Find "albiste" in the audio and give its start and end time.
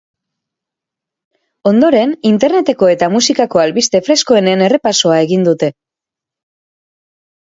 3.65-4.01